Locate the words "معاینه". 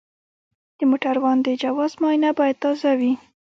2.01-2.29